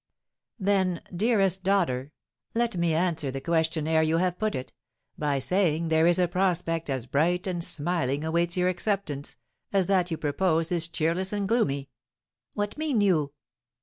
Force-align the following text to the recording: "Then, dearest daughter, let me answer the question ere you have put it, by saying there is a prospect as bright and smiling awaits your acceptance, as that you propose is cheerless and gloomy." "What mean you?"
"Then, 0.57 1.03
dearest 1.15 1.61
daughter, 1.63 2.11
let 2.55 2.75
me 2.75 2.95
answer 2.95 3.29
the 3.29 3.39
question 3.39 3.87
ere 3.87 4.01
you 4.01 4.17
have 4.17 4.39
put 4.39 4.55
it, 4.55 4.73
by 5.15 5.37
saying 5.37 5.89
there 5.89 6.07
is 6.07 6.17
a 6.17 6.27
prospect 6.27 6.89
as 6.89 7.05
bright 7.05 7.45
and 7.45 7.63
smiling 7.63 8.23
awaits 8.23 8.57
your 8.57 8.67
acceptance, 8.67 9.35
as 9.71 9.85
that 9.85 10.09
you 10.09 10.17
propose 10.17 10.71
is 10.71 10.87
cheerless 10.87 11.31
and 11.31 11.47
gloomy." 11.47 11.91
"What 12.55 12.79
mean 12.79 12.99
you?" 12.99 13.33